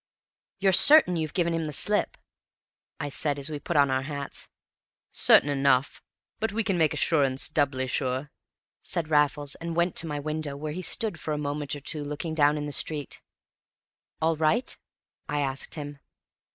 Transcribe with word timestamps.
"You're 0.57 0.73
certain 0.73 1.15
you've 1.15 1.35
given 1.35 1.53
him 1.53 1.65
the 1.65 1.71
slip?" 1.73 2.17
I 2.99 3.09
said, 3.09 3.37
as 3.37 3.51
we 3.51 3.59
put 3.59 3.77
on 3.77 3.91
our 3.91 4.01
hats. 4.01 4.47
"Certain 5.11 5.47
enough; 5.47 6.01
but 6.39 6.51
we 6.51 6.63
can 6.63 6.75
make 6.75 6.91
assurance 6.95 7.47
doubly 7.47 7.85
sure," 7.85 8.31
said 8.81 9.09
Raffles, 9.11 9.53
and 9.53 9.75
went 9.75 9.95
to 9.97 10.07
my 10.07 10.19
window, 10.19 10.57
where 10.57 10.73
he 10.73 10.81
stood 10.81 11.19
for 11.19 11.35
a 11.35 11.37
moment 11.37 11.75
or 11.75 11.81
two 11.81 12.03
looking 12.03 12.33
down 12.33 12.57
into 12.57 12.65
the 12.65 12.71
street. 12.71 13.21
"All 14.19 14.35
right?" 14.35 14.75
I 15.29 15.39
asked 15.41 15.75
him. 15.75 15.99